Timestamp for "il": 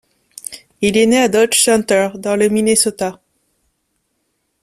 0.81-0.97